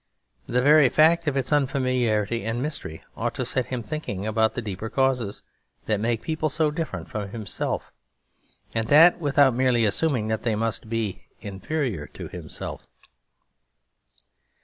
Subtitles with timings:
[0.47, 4.61] The very fact of its unfamiliarity and mystery ought to set him thinking about the
[4.63, 5.43] deeper causes
[5.85, 7.91] that make people so different from himself,
[8.73, 12.87] and that without merely assuming that they must be inferior to himself.